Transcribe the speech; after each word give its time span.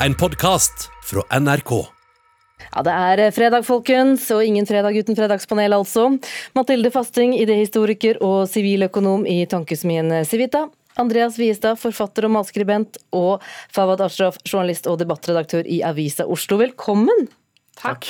en 0.00 0.14
podkast 0.14 0.90
fra 1.04 1.40
NRK. 1.40 1.70
Ja, 2.74 2.82
Det 2.82 2.92
er 2.92 3.18
eh, 3.18 3.32
fredag, 3.32 3.64
folkens, 3.64 4.26
og 4.34 4.44
ingen 4.44 4.66
fredag 4.68 4.96
uten 4.96 5.16
fredagspanel, 5.16 5.72
altså. 5.72 6.08
Mathilde 6.56 6.90
Fasting, 6.92 7.34
idéhistoriker 7.38 8.20
og 8.24 8.48
siviløkonom 8.50 9.26
i 9.26 9.44
tankesmien 9.48 10.12
Civita. 10.24 10.66
Andreas 10.96 11.38
Wiestad, 11.38 11.76
forfatter 11.80 12.24
og 12.28 12.34
malskribent, 12.36 12.96
og 13.12 13.44
Fawad 13.72 14.00
Ashraf, 14.04 14.38
journalist 14.44 14.88
og 14.88 14.98
debattredaktør 15.00 15.68
i 15.68 15.82
Avisa 15.84 16.24
Oslo. 16.24 16.60
Velkommen! 16.60 17.28
Takk. 17.76 18.08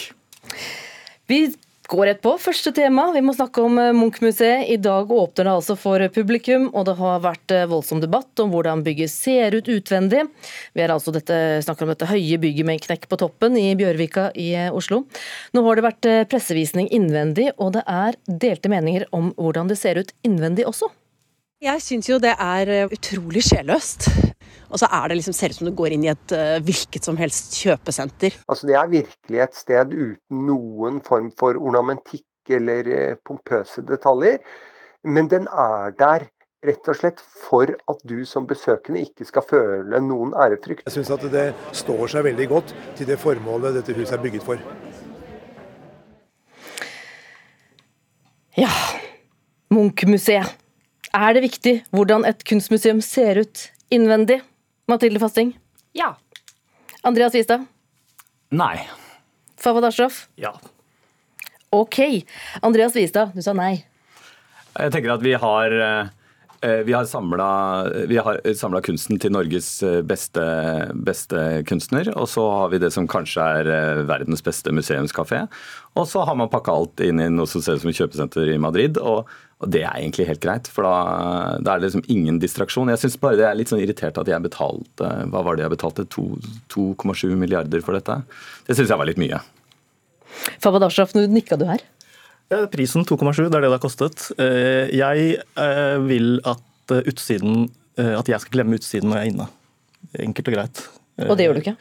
Vi 1.26 1.40
går 1.86 2.06
rett 2.06 2.22
på. 2.22 2.32
Første 2.40 2.72
tema, 2.74 3.08
vi 3.14 3.22
må 3.24 3.34
snakke 3.36 3.62
om 3.64 3.78
eh, 3.80 3.92
Munch-museet. 3.96 4.66
I 4.72 4.76
dag 4.82 5.10
åpner 5.12 5.48
det 5.48 5.54
altså 5.54 5.76
for 5.78 6.02
publikum, 6.14 6.68
og 6.74 6.86
det 6.88 6.96
har 6.98 7.22
vært 7.24 7.54
eh, 7.54 7.66
voldsom 7.70 8.02
debatt 8.02 8.42
om 8.42 8.52
hvordan 8.54 8.84
bygget 8.86 9.12
ser 9.12 9.56
ut 9.56 9.70
utvendig. 9.70 10.24
Vi 10.74 10.84
er 10.84 10.94
altså 10.94 11.14
dette, 11.14 11.38
snakker 11.64 11.86
om 11.86 11.94
dette 11.94 12.10
høye 12.10 12.40
bygget 12.42 12.68
med 12.68 12.78
en 12.78 12.84
knekk 12.88 13.08
på 13.10 13.20
toppen 13.22 13.58
i 13.60 13.70
Bjørvika 13.78 14.28
i 14.34 14.50
eh, 14.66 14.74
Oslo. 14.74 15.04
Nå 15.54 15.64
har 15.66 15.78
det 15.78 15.86
vært 15.86 16.10
pressevisning 16.32 16.90
innvendig, 16.94 17.52
og 17.56 17.76
det 17.78 17.86
er 17.86 18.18
delte 18.26 18.72
meninger 18.72 19.06
om 19.16 19.32
hvordan 19.38 19.70
det 19.70 19.78
ser 19.80 20.00
ut 20.00 20.14
innvendig 20.26 20.66
også. 20.68 20.90
Jeg 21.64 21.80
syns 21.80 22.10
jo 22.10 22.20
det 22.20 22.34
er 22.36 22.90
utrolig 22.92 23.46
sjelløst. 23.46 24.10
Og 24.70 24.80
så 24.82 24.88
er 24.90 25.08
det 25.08 25.18
liksom, 25.20 25.36
ser 25.36 25.52
ut 25.52 25.58
som 25.60 25.68
du 25.68 25.74
går 25.78 25.96
inn 25.96 26.06
i 26.06 26.12
et 26.12 26.36
uh, 26.36 26.56
hvilket 26.66 27.06
som 27.06 27.18
helst 27.20 27.56
kjøpesenter. 27.60 28.38
Altså 28.50 28.70
Det 28.70 28.78
er 28.78 28.94
virkelig 28.94 29.42
et 29.44 29.58
sted 29.58 29.92
uten 29.92 30.46
noen 30.48 31.02
form 31.06 31.30
for 31.38 31.58
ornamentikk 31.58 32.56
eller 32.58 32.90
uh, 32.90 33.18
pompøse 33.26 33.84
detaljer. 33.86 34.40
Men 35.06 35.30
den 35.30 35.46
er 35.52 35.94
der 35.98 36.26
rett 36.66 36.88
og 36.90 36.98
slett 36.98 37.20
for 37.20 37.70
at 37.70 38.02
du 38.08 38.24
som 38.26 38.46
besøkende 38.48 39.04
ikke 39.04 39.26
skal 39.28 39.44
føle 39.46 40.00
noen 40.02 40.34
ærefrykt. 40.34 40.86
Jeg 40.88 40.96
syns 40.96 41.12
at 41.14 41.26
det 41.30 41.46
står 41.76 42.06
seg 42.10 42.26
veldig 42.26 42.48
godt 42.50 42.74
til 42.98 43.08
det 43.08 43.20
formålet 43.22 43.78
dette 43.78 43.94
huset 43.96 44.16
er 44.16 44.22
bygget 44.24 44.46
for. 44.46 44.62
Ja, 48.56 48.72
Munch-museet. 49.70 50.54
Er 51.16 51.32
det 51.36 51.42
viktig 51.44 51.74
hvordan 51.94 52.26
et 52.28 52.42
kunstmuseum 52.48 53.02
ser 53.04 53.42
ut 53.44 53.66
innvendig? 53.88 54.40
Mathilde 54.86 55.20
Fasting? 55.20 55.58
Ja. 55.92 56.16
Andreas 57.02 57.34
Wistad? 57.34 57.66
Nei. 58.48 58.88
Fawad 59.58 59.84
Ashraf? 59.84 60.28
Ja. 60.34 60.54
Ok. 61.70 61.98
Andreas 62.60 62.96
Wistad, 62.96 63.34
du 63.34 63.42
sa 63.42 63.54
nei. 63.56 63.84
Jeg 64.76 64.92
tenker 64.92 65.14
at 65.16 65.24
vi 65.24 65.32
har 65.38 65.72
eh, 65.72 66.82
vi 66.84 66.92
har 66.92 67.06
samla 68.54 68.80
kunsten 68.84 69.20
til 69.20 69.32
Norges 69.34 69.70
eh, 69.86 70.02
beste, 70.06 70.44
beste, 70.94 71.42
kunstner. 71.68 72.10
Og 72.16 72.28
så 72.30 72.44
har 72.50 72.72
vi 72.72 72.80
det 72.82 72.92
som 72.94 73.08
kanskje 73.10 73.48
er 73.60 73.72
eh, 73.72 74.04
verdens 74.08 74.44
beste 74.44 74.74
museumskafé. 74.74 75.46
Og 75.96 76.08
så 76.10 76.24
har 76.28 76.38
man 76.38 76.52
pakka 76.52 76.74
alt 76.74 77.02
inn 77.04 77.22
i 77.22 77.30
noe 77.32 77.48
som 77.50 77.64
ser 77.64 77.78
ut 77.78 77.86
som 77.86 77.92
et 77.92 78.00
kjøpesenter 78.00 78.52
i 78.54 78.60
Madrid. 78.62 79.00
Og 79.00 79.30
og 79.56 79.70
det 79.72 79.82
er 79.86 79.94
egentlig 79.94 80.26
helt 80.28 80.42
greit, 80.42 80.68
for 80.68 80.84
da, 80.84 81.56
da 81.64 81.72
er 81.74 81.80
det 81.80 81.88
liksom 81.88 82.04
ingen 82.12 82.40
distraksjon. 82.42 82.90
Jeg 82.92 83.00
syns 83.00 83.16
bare 83.22 83.38
det 83.40 83.46
er 83.48 83.56
litt 83.56 83.70
sånn 83.72 83.80
irritert 83.80 84.18
at 84.20 84.28
jeg 84.28 84.44
betalte 84.44 85.08
hva 85.32 85.40
var 85.46 85.56
det 85.56 85.64
jeg 85.64 85.72
betalte, 85.72 86.04
2,7 86.12 87.32
milliarder 87.40 87.84
for 87.84 87.96
dette. 87.96 88.18
Det 88.68 88.76
syns 88.76 88.92
jeg 88.92 89.00
var 89.00 89.08
litt 89.08 89.20
mye. 89.22 89.40
Fabad 90.60 90.84
Ashraf, 90.84 91.14
nå 91.16 91.24
nikka 91.32 91.56
du 91.56 91.64
her. 91.70 91.80
Ja, 92.52 92.66
prisen 92.70 93.06
2,7, 93.08 93.48
det 93.48 93.56
er 93.56 93.64
det 93.64 93.70
det 93.70 93.72
har 93.72 93.82
kostet. 93.82 94.28
Eh, 94.38 94.92
jeg 94.94 95.38
eh, 95.40 95.96
vil 96.04 96.36
at 96.46 96.94
eh, 96.94 97.06
utsiden 97.10 97.66
At 97.96 98.28
jeg 98.28 98.36
skal 98.42 98.52
glemme 98.52 98.76
utsiden 98.76 99.08
når 99.08 99.16
jeg 99.16 99.24
er 99.24 99.30
inne. 99.32 99.44
Enkelt 100.20 100.48
og 100.50 100.54
greit. 100.58 100.80
Og 101.24 101.38
det 101.38 101.46
gjør 101.46 101.54
du 101.56 101.60
ikke? 101.62 101.72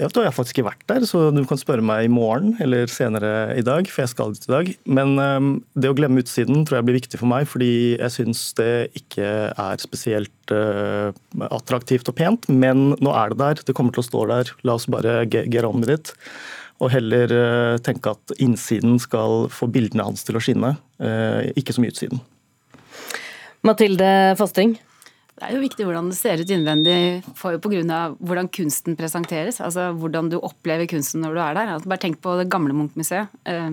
Ja, 0.00 0.08
da 0.08 0.22
har 0.22 0.30
jeg 0.30 0.36
faktisk 0.36 0.58
ikke 0.58 0.70
vært 0.70 0.84
der, 0.88 1.04
så 1.08 1.26
du 1.34 1.42
kan 1.48 1.60
spørre 1.60 1.84
meg 1.84 2.06
i 2.06 2.12
morgen 2.12 2.54
eller 2.64 2.88
senere 2.90 3.52
i 3.58 3.64
dag. 3.64 3.88
for 3.90 4.02
jeg 4.02 4.12
skal 4.12 4.32
dit 4.32 4.46
i 4.48 4.52
dag. 4.52 4.70
Men 4.98 5.14
um, 5.20 5.50
det 5.76 5.90
å 5.90 5.96
glemme 5.96 6.22
utsiden 6.22 6.64
tror 6.64 6.78
jeg 6.78 6.88
blir 6.88 6.98
viktig 7.00 7.20
for 7.20 7.28
meg, 7.28 7.44
fordi 7.50 7.98
jeg 7.98 8.14
syns 8.14 8.44
det 8.58 8.72
ikke 8.98 9.28
er 9.52 9.84
spesielt 9.84 10.54
uh, 10.54 11.12
attraktivt 11.52 12.08
og 12.08 12.16
pent. 12.16 12.48
Men 12.48 12.92
nå 13.04 13.12
er 13.12 13.32
det 13.32 13.40
der, 13.42 13.64
det 13.68 13.76
kommer 13.76 13.92
til 13.92 14.04
å 14.04 14.08
stå 14.08 14.26
der. 14.32 14.52
La 14.64 14.78
oss 14.80 14.88
bare 14.90 15.22
get 15.28 15.68
on 15.68 15.84
with 15.84 15.92
it. 15.92 16.14
Og 16.82 16.94
heller 16.94 17.36
uh, 17.36 17.80
tenke 17.84 18.16
at 18.16 18.36
innsiden 18.42 18.96
skal 19.02 19.50
få 19.52 19.68
bildene 19.72 20.08
hans 20.08 20.24
til 20.26 20.40
å 20.40 20.42
skinne, 20.42 20.76
uh, 21.04 21.40
ikke 21.52 21.76
så 21.76 21.84
mye 21.84 21.92
utsiden. 21.92 22.24
Mathilde 23.62 24.08
Fasting, 24.40 24.74
det 25.42 25.48
er 25.50 25.56
jo 25.56 25.64
viktig 25.64 25.86
hvordan 25.88 26.10
det 26.12 26.14
ser 26.14 26.38
ut 26.38 26.50
innvendig 26.54 26.98
pga. 27.34 28.00
hvordan 28.22 28.48
kunsten 28.54 28.94
presenteres. 28.94 29.58
Altså 29.60 29.88
hvordan 29.98 30.30
du 30.30 30.38
opplever 30.38 30.86
kunsten 30.86 31.24
når 31.24 31.34
du 31.34 31.40
er 31.42 31.56
der. 31.58 31.72
Altså, 31.74 31.88
bare 31.90 32.04
tenk 32.04 32.20
på 32.22 32.36
det 32.38 32.50
gamle 32.52 32.76
Munch-museet. 32.78 33.26
Eh, 33.42 33.72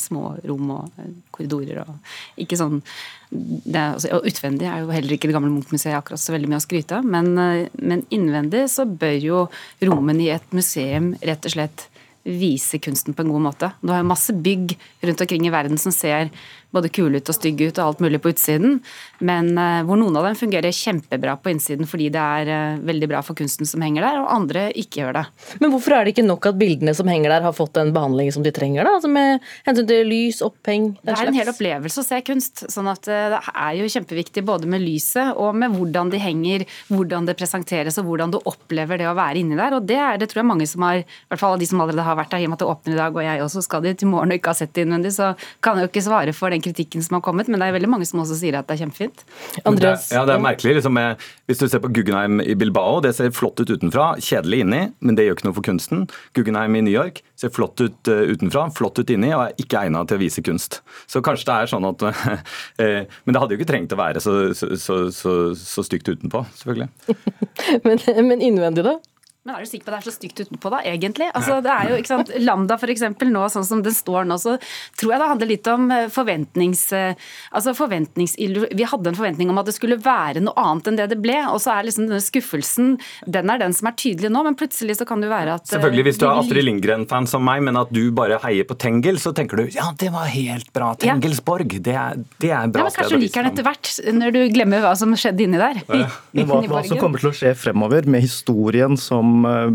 små 0.00 0.38
rom 0.48 0.70
og 0.72 0.96
eh, 0.96 1.10
korridorer 1.30 1.82
og 1.82 2.40
ikke 2.40 2.56
sånn 2.56 2.78
er, 2.80 3.92
altså, 3.92 4.08
Og 4.16 4.24
utvendig 4.30 4.64
er 4.64 4.80
jo 4.80 4.94
heller 4.94 5.12
ikke 5.12 5.28
det 5.28 5.36
gamle 5.36 5.52
Munch-museet 5.52 5.98
akkurat 5.98 6.22
så 6.22 6.32
veldig 6.32 6.48
mye 6.48 6.62
å 6.62 6.64
skryte 6.64 6.96
av, 6.96 7.04
men, 7.04 7.34
eh, 7.36 7.68
men 7.76 8.06
innvendig 8.08 8.64
så 8.72 8.88
bør 8.88 9.18
jo 9.20 9.44
rommene 9.84 10.24
i 10.24 10.32
et 10.32 10.56
museum 10.56 11.12
rett 11.20 11.44
og 11.44 11.52
slett 11.52 11.88
vise 12.28 12.80
kunsten 12.80 13.14
på 13.16 13.24
en 13.24 13.32
god 13.32 13.44
måte. 13.44 13.72
Du 13.80 13.92
har 13.92 14.00
jo 14.00 14.08
masse 14.08 14.32
bygg 14.32 14.72
rundt 15.04 15.20
omkring 15.20 15.46
i 15.48 15.52
verden 15.52 15.78
som 15.80 15.92
ser 15.92 16.32
både 16.74 16.90
kule 16.92 17.20
ut 17.20 17.30
og 17.30 17.36
stygge 17.36 17.70
ut 17.70 17.78
og 17.80 17.84
alt 17.84 18.02
mulig 18.04 18.20
på 18.22 18.32
utsiden, 18.32 18.78
men 19.24 19.50
uh, 19.56 19.80
hvor 19.88 19.98
noen 20.00 20.16
av 20.20 20.26
dem 20.28 20.36
fungerer 20.38 20.74
kjempebra 20.74 21.38
på 21.40 21.52
innsiden 21.52 21.88
fordi 21.88 22.10
det 22.14 22.22
er 22.22 22.50
uh, 22.50 22.82
veldig 22.88 23.08
bra 23.10 23.22
for 23.24 23.38
kunsten 23.38 23.68
som 23.68 23.82
henger 23.84 24.04
der, 24.04 24.20
og 24.22 24.32
andre 24.34 24.66
ikke 24.76 25.02
gjør 25.02 25.18
det. 25.20 25.24
Men 25.62 25.72
hvorfor 25.72 25.96
er 25.96 26.04
det 26.04 26.14
ikke 26.14 26.26
nok 26.26 26.50
at 26.50 26.58
bildene 26.60 26.94
som 26.96 27.08
henger 27.08 27.32
der 27.32 27.46
har 27.46 27.56
fått 27.56 27.74
den 27.78 27.94
behandlingen 27.96 28.36
som 28.36 28.44
de 28.44 28.52
trenger, 28.54 28.84
da? 28.84 28.96
Altså 28.98 29.10
med 29.12 29.44
hensyn 29.68 29.88
til 29.88 30.08
lys, 30.08 30.42
oppheng 30.44 30.90
Det 31.00 31.16
er 31.16 31.32
en 31.32 31.40
hel 31.40 31.52
opplevelse 31.52 32.02
å 32.02 32.06
se 32.06 32.20
kunst, 32.26 32.66
sånn 32.72 32.90
at 32.92 33.08
uh, 33.08 33.24
det 33.34 33.42
er 33.54 33.78
jo 33.80 33.88
kjempeviktig 33.96 34.44
både 34.48 34.68
med 34.70 34.84
lyset 34.84 35.32
og 35.40 35.56
med 35.58 35.72
hvordan 35.76 36.12
de 36.12 36.20
henger, 36.22 36.66
hvordan 36.92 37.28
det 37.28 37.38
presenteres 37.38 37.98
og 38.00 38.10
hvordan 38.10 38.34
du 38.34 38.40
opplever 38.44 39.00
det 39.00 39.08
å 39.08 39.16
være 39.16 39.40
inni 39.40 39.58
der, 39.58 39.76
og 39.78 39.88
det 39.88 39.98
er 39.98 40.20
det 40.20 40.30
tror 40.30 40.42
jeg 40.42 40.50
mange 40.50 40.68
som 40.68 40.84
har, 40.84 41.00
i 41.00 41.32
hvert 41.32 41.40
fall 41.40 41.56
av 41.56 41.62
de 41.62 41.68
som 41.68 41.80
allerede 41.80 42.04
har 42.04 42.18
vært 42.18 42.34
der, 42.34 42.44
i 42.44 42.48
og 42.48 42.52
med 42.52 42.58
at 42.58 42.64
det 42.64 42.70
åpner 42.74 42.94
i 42.94 43.00
dag, 43.00 43.16
og 43.16 43.24
jeg 43.24 43.44
også 43.44 43.64
skal 43.64 43.84
dit 43.84 44.04
i 44.04 44.08
morgen 44.10 44.34
og 44.34 44.40
ikke 44.40 44.52
har 44.52 44.58
sett 44.60 44.74
det 44.76 44.84
innvendig, 44.84 45.14
så 45.16 45.32
kan 45.64 45.78
jeg 45.78 45.86
jo 45.86 45.92
ikke 45.92 46.04
svare 46.04 46.34
for 46.36 46.52
det 46.52 46.57
den 46.58 46.64
kritikken 46.64 47.04
som 47.04 47.18
har 47.18 47.24
kommet, 47.24 47.48
men 47.48 47.60
det 47.60 47.68
er 47.68 47.76
veldig 47.76 47.90
mange 47.90 48.08
som 48.08 48.22
også 48.22 48.36
sier 48.40 48.58
at 48.58 48.68
det 48.68 48.76
er 48.76 48.82
kjempefint. 48.84 49.24
Andreas? 49.68 50.08
Det, 50.08 50.18
ja, 50.18 50.24
det 50.28 50.34
er 50.34 50.42
merkelig. 50.42 50.76
Liksom, 50.78 51.00
hvis 51.48 51.62
du 51.62 51.66
ser 51.70 51.82
på 51.84 51.90
Guggenheim 51.94 52.42
i 52.42 52.56
Bilbao, 52.58 52.98
det 53.04 53.14
ser 53.16 53.32
flott 53.36 53.60
ut 53.62 53.70
utenfra, 53.70 54.10
kjedelig 54.22 54.62
inni, 54.64 54.82
men 55.00 55.18
det 55.18 55.28
gjør 55.28 55.38
ikke 55.38 55.48
noe 55.48 55.58
for 55.58 55.68
kunsten. 55.68 56.06
Guggenheim 56.36 56.78
i 56.78 56.84
New 56.86 56.94
York 56.94 57.22
ser 57.38 57.52
flott 57.54 57.80
ut 57.80 58.10
uh, 58.10 58.24
utenfra, 58.32 58.68
flott 58.74 58.98
ut 58.98 59.12
inni, 59.14 59.30
og 59.36 59.46
er 59.46 59.62
ikke 59.62 59.84
egnet 59.86 60.10
til 60.10 60.18
å 60.18 60.22
vise 60.22 60.44
kunst. 60.44 60.80
Så 61.10 61.22
kanskje 61.24 61.50
det 61.50 61.58
er 61.58 61.72
sånn 61.74 61.88
at 61.88 62.06
uh, 62.08 62.32
Men 63.24 63.34
det 63.34 63.42
hadde 63.42 63.54
jo 63.54 63.60
ikke 63.60 63.70
trengt 63.70 63.94
å 63.94 64.00
være 64.00 64.22
så, 64.22 64.38
så, 64.56 64.72
så, 64.80 64.98
så, 65.14 65.36
så 65.58 65.84
stygt 65.86 66.10
utenpå, 66.10 66.44
selvfølgelig. 66.58 66.90
men, 67.86 68.02
men 68.28 68.44
innvendig, 68.44 68.86
da? 68.86 68.98
Men 69.46 69.54
er 69.54 69.62
du 69.64 69.68
sikker 69.70 69.86
på 69.86 69.92
at 69.92 70.02
det 70.02 70.02
er 70.02 70.10
så 70.10 70.16
stygt 70.16 70.40
utenpå, 70.42 70.70
da, 70.72 70.78
egentlig? 70.84 71.28
Altså, 71.32 71.60
det 71.64 71.70
er 71.72 71.92
jo, 71.92 71.98
ikke 72.02 72.10
sant, 72.10 72.30
Lambda 72.42 72.76
for 72.76 72.90
eksempel, 72.92 73.30
nå, 73.32 73.44
sånn 73.48 73.64
som 73.64 73.80
den 73.86 73.94
står 73.94 74.26
nå, 74.28 74.36
så 74.42 74.56
tror 74.98 75.12
jeg 75.14 75.22
det 75.22 75.28
handler 75.30 75.48
litt 75.48 75.70
om 75.72 75.86
eh, 75.94 76.08
forventnings... 76.12 76.82
Eh, 76.92 77.28
altså 77.54 77.72
forventnings... 77.78 78.34
Vi 78.36 78.88
hadde 78.90 79.12
en 79.12 79.16
forventning 79.16 79.52
om 79.52 79.60
at 79.62 79.70
det 79.70 79.76
skulle 79.78 79.96
være 80.02 80.42
noe 80.44 80.58
annet 80.58 80.90
enn 80.90 80.98
det 80.98 81.06
det 81.14 81.20
ble, 81.22 81.38
og 81.48 81.62
så 81.64 81.76
er 81.76 81.86
liksom 81.88 82.08
denne 82.10 82.20
skuffelsen 82.24 82.90
den 83.24 83.54
er 83.54 83.62
den 83.62 83.76
som 83.78 83.88
er 83.88 83.96
tydelig 84.02 84.32
nå, 84.34 84.42
men 84.44 84.58
plutselig 84.58 84.98
så 84.98 85.06
kan 85.08 85.22
det 85.22 85.30
jo 85.30 85.32
være 85.36 85.54
at 85.56 85.64
eh, 85.64 85.72
Selvfølgelig, 85.76 86.06
hvis 86.10 86.20
du 86.20 86.26
er 86.26 86.42
Astrid 86.42 86.68
Lindgren-fan 86.68 87.30
som 87.30 87.46
meg, 87.48 87.64
men 87.70 87.80
at 87.80 87.94
du 87.94 88.02
bare 88.18 88.40
heier 88.44 88.68
på 88.68 88.76
Tengel, 88.82 89.22
så 89.22 89.32
tenker 89.38 89.62
du 89.62 89.78
ja, 89.78 89.88
det 90.02 90.10
var 90.12 90.28
helt 90.34 90.68
bra, 90.76 90.90
Tengelsborg, 91.00 91.78
det 91.88 91.96
er, 91.96 92.20
det 92.42 92.52
er 92.52 92.68
bra 92.74 92.84
ja, 92.84 92.90
men 92.90 92.98
Kanskje 92.98 93.16
du 93.16 93.24
liker 93.24 93.46
den 93.46 93.54
etter 93.54 93.70
hvert, 93.70 93.94
når 94.18 94.36
du 94.36 94.40
glemmer 94.52 94.84
hva 94.84 94.92
som 94.98 95.16
skjedde 95.16 95.46
inni 95.46 95.62
der. 95.62 95.80
Ja. 95.88 96.12
hva, 96.42 96.60
hva 96.74 96.84
som 96.84 97.00
kommer 97.00 97.22
til 97.22 97.32
å 97.32 97.36
skje 97.40 97.56
fremover 97.56 98.08
med 98.10 98.26
historien 98.26 98.98
som 99.00 99.27
Eh, 99.48 99.70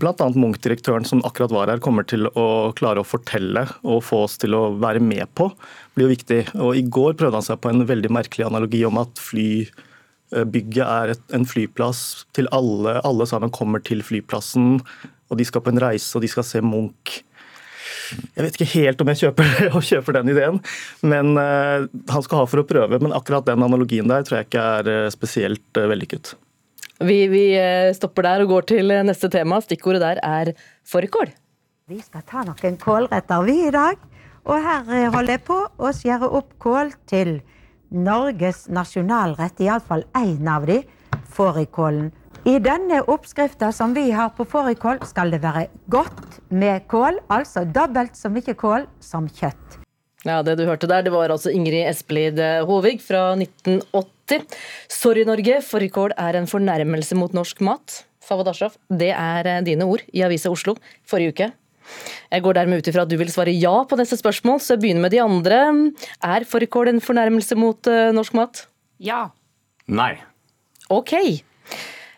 bl.a. 0.00 0.28
Munch-direktøren 0.34 1.06
som 1.08 1.22
akkurat 1.26 1.54
var 1.54 1.72
her, 1.72 1.82
kommer 1.82 2.06
til 2.08 2.28
å 2.32 2.72
klare 2.78 3.02
å 3.02 3.06
fortelle 3.06 3.66
og 3.82 4.04
få 4.06 4.24
oss 4.26 4.38
til 4.42 4.56
å 4.56 4.68
være 4.82 5.02
med 5.04 5.28
på, 5.38 5.50
blir 5.96 6.08
jo 6.08 6.14
viktig. 6.14 6.40
Og 6.54 6.78
I 6.78 6.86
går 6.86 7.18
prøvde 7.18 7.40
han 7.40 7.46
seg 7.46 7.60
på 7.62 7.72
en 7.72 7.86
veldig 7.88 8.12
merkelig 8.18 8.48
analogi 8.48 8.84
om 8.88 9.00
at 9.02 9.22
flybygget 9.22 10.82
er 10.86 11.14
et, 11.16 11.28
en 11.36 11.46
flyplass 11.48 12.26
til 12.36 12.50
alle. 12.54 12.98
Alle 13.06 13.28
sammen 13.28 13.54
kommer 13.54 13.84
til 13.84 14.04
flyplassen, 14.06 14.80
og 15.30 15.40
de 15.40 15.46
skal 15.46 15.64
på 15.64 15.74
en 15.74 15.82
reise 15.82 16.12
og 16.16 16.24
de 16.24 16.30
skal 16.30 16.46
se 16.46 16.62
Munch. 16.64 17.20
Jeg 18.06 18.44
vet 18.44 18.54
ikke 18.54 18.72
helt 18.76 19.00
om 19.02 19.08
jeg 19.10 19.22
kjøper, 19.24 19.48
kjøper 19.90 20.20
den 20.20 20.30
ideen, 20.30 20.60
men 21.02 21.32
uh, 21.34 21.86
han 22.12 22.22
skal 22.22 22.44
ha 22.44 22.48
for 22.50 22.62
å 22.62 22.66
prøve. 22.68 23.00
Men 23.02 23.14
akkurat 23.16 23.48
den 23.48 23.64
analogien 23.66 24.06
der 24.10 24.26
tror 24.26 24.40
jeg 24.40 24.50
ikke 24.50 24.66
er 24.78 25.14
spesielt 25.14 25.80
uh, 25.80 25.88
vellykket. 25.90 26.36
Vi, 26.98 27.26
vi, 27.28 27.44
eh, 27.58 27.92
stopper 27.92 28.24
der 28.24 28.44
og 28.44 28.48
går 28.54 28.68
til 28.72 28.90
eh, 28.90 29.04
neste 29.04 29.28
tema. 29.28 29.60
Stikkordet 29.60 30.00
der 30.00 30.20
er 30.24 30.52
fårikål. 30.88 31.28
Vi 31.86 32.00
skal 32.00 32.24
ta 32.26 32.44
noen 32.46 32.78
kålretter, 32.80 33.44
vi, 33.44 33.58
i 33.68 33.74
dag. 33.74 34.00
Og 34.46 34.62
her 34.64 34.88
eh, 34.88 35.08
holder 35.12 35.36
jeg 35.36 35.44
på 35.44 35.58
å 35.76 35.92
skjære 35.92 36.30
opp 36.38 36.56
kål 36.62 36.94
til 37.10 37.40
Norges 37.92 38.66
nasjonalrett, 38.72 39.60
iallfall 39.62 40.06
én 40.16 40.48
av 40.50 40.66
de, 40.66 40.80
fårikålen. 41.36 42.10
I 42.46 42.58
denne 42.62 43.02
oppskrifta 43.10 43.72
som 43.74 43.94
vi 43.94 44.08
har 44.14 44.30
på 44.36 44.46
fårikål, 44.48 45.02
skal 45.06 45.34
det 45.34 45.42
være 45.42 45.66
godt 45.92 46.40
med 46.48 46.86
kål, 46.90 47.20
altså 47.28 47.66
dobbelt 47.66 48.16
så 48.16 48.30
mye 48.32 48.54
kål 48.54 48.86
som 49.02 49.28
kjøtt. 49.28 49.85
Ja, 50.26 50.40
Det 50.42 50.56
du 50.58 50.64
hørte 50.66 50.88
der, 50.90 51.06
det 51.06 51.14
var 51.14 51.30
altså 51.30 51.52
Ingrid 51.54 51.86
Espelid 51.86 52.40
Håvig 52.66 52.98
fra 53.04 53.36
1980. 53.38 54.42
Sorry, 54.90 55.22
Norge, 55.28 55.60
fårikål 55.62 56.16
er 56.18 56.40
en 56.40 56.50
fornærmelse 56.50 57.14
mot 57.14 57.32
norsk 57.36 57.62
mat. 57.62 58.02
Fawad 58.26 58.50
Ashraf, 58.50 58.74
det 58.90 59.12
er 59.14 59.46
eh, 59.46 59.62
dine 59.66 59.86
ord 59.86 60.02
i 60.10 60.24
Avisa 60.26 60.50
Oslo 60.50 60.74
forrige 61.06 61.34
uke. 61.34 61.50
Jeg 62.32 62.42
går 62.42 62.56
dermed 62.58 62.82
ut 62.82 62.88
ifra 62.90 63.04
at 63.06 63.10
du 63.12 63.14
vil 63.20 63.30
svare 63.30 63.54
ja 63.54 63.74
på 63.86 63.98
neste 63.98 64.18
spørsmål, 64.18 64.58
så 64.58 64.74
jeg 64.74 64.82
begynner 64.82 65.04
med 65.04 65.14
de 65.14 65.22
andre. 65.22 65.60
Er 66.18 66.46
fårikål 66.48 66.90
en 66.90 67.02
fornærmelse 67.04 67.58
mot 67.58 67.78
uh, 67.86 68.10
norsk 68.16 68.34
mat? 68.34 68.64
Ja. 68.98 69.28
Nei. 69.86 70.16
Ok. 70.90 71.14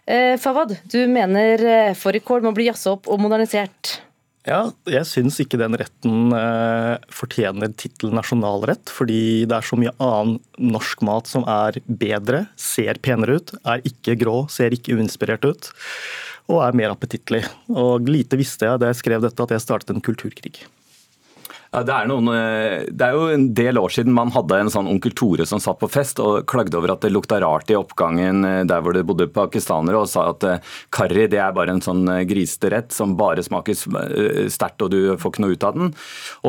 Eh, 0.09 0.35
Fawad, 0.41 0.73
du 0.89 1.03
mener 1.13 1.65
eh, 1.69 1.95
fårikål 1.99 2.47
må 2.47 2.55
bli 2.57 2.71
jazza 2.71 2.95
opp 2.97 3.11
og 3.13 3.21
modernisert. 3.21 3.99
Ja, 4.49 4.63
jeg 4.89 5.05
syns 5.05 5.37
ikke 5.43 5.59
den 5.61 5.77
retten 5.77 6.33
eh, 6.33 6.95
fortjener 7.13 7.69
tittelen 7.77 8.17
nasjonalrett, 8.17 8.89
fordi 8.89 9.45
det 9.49 9.59
er 9.59 9.67
så 9.67 9.77
mye 9.77 9.93
annen 10.01 10.39
norsk 10.73 11.05
mat 11.05 11.29
som 11.29 11.45
er 11.45 11.77
bedre, 11.85 12.47
ser 12.57 13.01
penere 13.05 13.37
ut, 13.43 13.53
er 13.69 13.85
ikke 13.89 14.17
grå, 14.23 14.39
ser 14.53 14.73
ikke 14.73 14.97
uinspirert 14.97 15.45
ut 15.45 15.69
og 16.49 16.63
er 16.65 16.77
mer 16.81 16.95
appetittlig. 16.95 17.43
Og 17.69 18.09
lite 18.09 18.39
visste 18.41 18.65
jeg 18.71 18.81
da 18.81 18.89
jeg 18.89 19.03
skrev 19.03 19.25
dette 19.25 19.45
at 19.45 19.53
jeg 19.53 19.65
startet 19.67 19.93
en 19.93 20.05
kulturkrig. 20.05 20.63
Det, 21.87 21.95
er 21.95 22.09
noen, 22.11 22.29
eh, 22.33 22.87
det, 22.89 23.07
er 23.07 23.17
jo 23.17 23.29
en 23.35 23.47
del 23.57 23.79
år 23.81 23.93
siden 23.95 24.15
man 24.17 24.33
hadde 24.35 24.59
en 24.63 24.71
sånn 24.73 24.89
onkel 24.91 25.15
Tore 25.17 25.47
som 25.49 25.61
satt 25.63 25.81
på 25.81 25.91
fest 25.93 26.21
og 26.23 26.47
klagde 26.51 26.79
over 26.79 26.95
at 26.95 27.05
det 27.05 27.13
lukta 27.13 27.41
rart 27.43 27.71
i 27.73 27.77
oppgangen 27.79 28.47
eh, 28.47 28.63
der 28.69 28.83
hvor 28.85 28.97
det 28.97 29.05
bodde 29.09 29.29
pakistanere, 29.33 30.03
og 30.03 30.11
sa 30.11 30.29
at 30.33 30.47
karri 30.95 31.27
eh, 31.27 31.31
det 31.33 31.43
er 31.43 31.55
bare 31.57 31.77
en 31.77 31.85
sånn 31.85 32.05
grisete 32.29 32.73
rett 32.75 32.95
som 32.95 33.17
bare 33.19 33.45
smaker 33.45 33.77
sterkt 34.51 34.85
og 34.85 34.93
du 34.95 35.01
får 35.21 35.35
ikke 35.35 35.45
noe 35.45 35.57
ut 35.57 35.69
av 35.69 35.79
den. 35.79 35.95